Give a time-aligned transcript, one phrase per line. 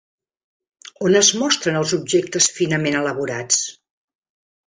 [1.09, 3.61] On es mostren els objectes finament elaborats?